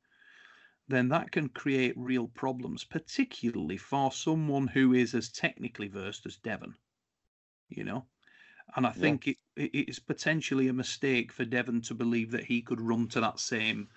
[0.87, 6.37] then that can create real problems, particularly for someone who is as technically versed as
[6.37, 6.75] Devon.
[7.69, 8.10] You know?
[8.75, 9.01] And I Yeah.
[9.01, 13.07] think it, it is potentially a mistake for Devon to believe that he could run
[13.09, 13.89] to that same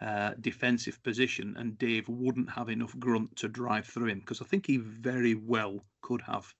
[0.00, 4.44] uh, defensive position and Dave wouldn't have enough grunt to drive through him because I
[4.44, 6.54] think he very well could have,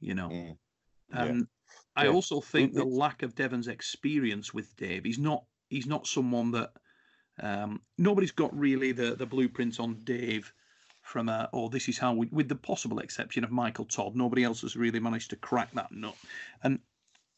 [0.00, 0.28] you know.
[0.28, 0.58] Mm.
[1.10, 1.24] Yeah.
[1.24, 1.46] And
[1.96, 2.12] I Yeah.
[2.12, 6.72] also think the lack of Devon's experience with Dave, he's not he's not someone that
[7.40, 10.52] um, nobody's got really the the blueprint on Dave
[11.00, 14.44] from a oh this is how we with the possible exception of Michael Todd, nobody
[14.44, 16.16] else has really managed to crack that nut.
[16.62, 16.80] And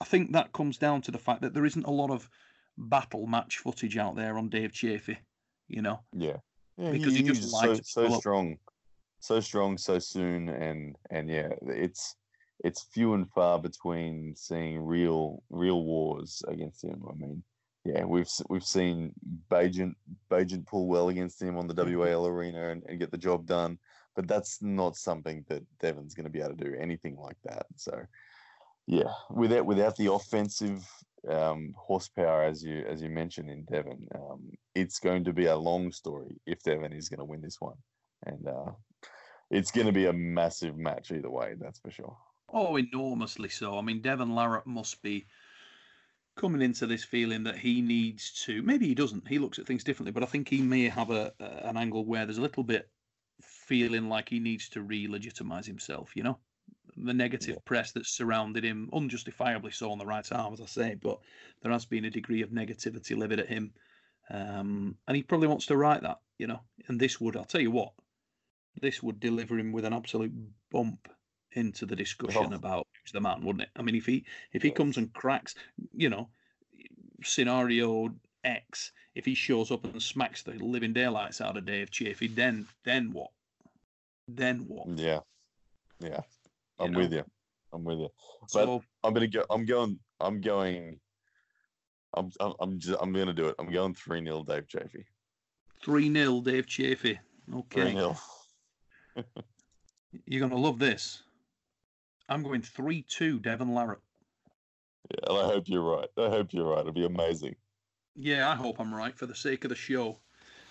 [0.01, 2.29] I think that comes down to the fact that there isn't a lot of
[2.79, 5.19] battle match footage out there on Dave Chaffee,
[5.69, 6.01] you know.
[6.13, 6.37] Yeah,
[6.79, 8.57] yeah, Because he just he's likes so so strong,
[9.21, 12.17] so strong, so soon, and and yeah, it's
[12.65, 17.03] it's few and far between seeing real real wars against him.
[17.09, 17.43] I mean,
[17.85, 19.13] yeah, we've we've seen
[19.51, 19.95] Bajent
[20.31, 21.97] Bajent pull well against him on the Mm-hmm.
[21.99, 23.79] WAL arena and, and get the job done,
[24.17, 27.67] but that's not something that Devon's going to be able to do anything like that.
[27.77, 28.01] So,
[28.91, 30.85] yeah, without without the offensive
[31.29, 35.57] um, horsepower, as you as you mentioned in Devon, um, it's going to be a
[35.57, 37.77] long story if Devon is going to win this one,
[38.27, 38.73] and uh,
[39.49, 41.55] it's going to be a massive match either way.
[41.57, 42.17] That's for sure.
[42.53, 43.79] Oh, enormously so.
[43.79, 45.27] I mean, Devon Larratt must be
[46.37, 48.61] coming into this feeling that he needs to.
[48.61, 49.29] Maybe he doesn't.
[49.29, 52.05] He looks at things differently, but I think he may have a, a an angle
[52.05, 52.91] where there's a little bit
[53.41, 56.17] feeling like he needs to re-legitimize himself.
[56.17, 56.39] You know,
[57.05, 57.63] the negative yeah.
[57.65, 61.19] press that's surrounded him, unjustifiably so on the right arm, as I say, but
[61.63, 63.73] there has been a degree of negativity levied at him,
[64.31, 66.19] um, and he probably wants to write that.
[66.39, 67.93] You know, and this would, I'll tell you what,
[68.81, 70.33] this would deliver him with an absolute
[70.71, 71.09] bump
[71.53, 72.57] into the discussion oh.
[72.57, 73.71] about who's the man, wouldn't it?
[73.77, 75.55] I mean, if he if he comes and cracks,
[75.93, 76.29] you know,
[77.23, 82.29] scenario X, if he shows up and smacks the living daylights out of Dave Chaffee,
[82.29, 83.31] then then what?
[84.29, 84.87] Then what?
[84.99, 85.21] Yeah,
[85.99, 86.21] yeah,
[86.81, 87.25] I'm you with you.
[87.73, 88.09] I'm with you.
[88.41, 89.45] But so, I'm gonna go.
[89.51, 89.99] I'm going.
[90.21, 90.99] I'm going.
[92.15, 93.55] I'm I'm I'm, just, I'm gonna do it.
[93.59, 95.07] I'm going three 0 Dave Chaffee.
[95.83, 97.19] Three 0 Dave Chaffee.
[97.55, 97.83] Okay.
[97.83, 98.17] Three 0
[100.27, 101.23] You're gonna love this.
[102.29, 103.99] I'm going 3 2 Devon Larratt.
[105.11, 106.09] Yeah, I hope you're right.
[106.17, 106.81] I hope you're right.
[106.81, 107.57] It'll be amazing.
[108.15, 110.19] Yeah, I hope I'm right for the sake of the show.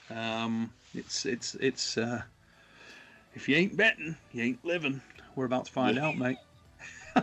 [0.09, 2.21] Um, it's it's it's uh,
[3.33, 5.01] if you ain't betting, you ain't living.
[5.39, 6.35] We're about to find out, mate.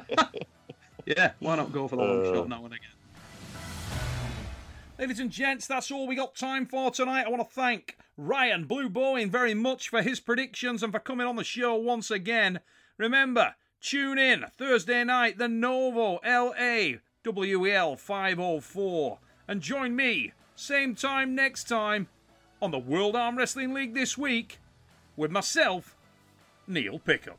[1.04, 2.88] yeah, why not go for the long uh, shot now and again?
[4.98, 7.26] Ladies and gents, that's all we got time for tonight.
[7.26, 11.26] I want to thank Ryan Blue Bowen very much for his predictions and for coming
[11.26, 12.60] on the show once again.
[12.96, 19.18] Remember, Tune in Thursday night, the Novo LA WAL 504.
[19.46, 22.08] And join me, same time next time,
[22.62, 24.58] on the World Arm Wrestling League this week
[25.16, 25.94] with myself,
[26.66, 27.38] Neil Pickup.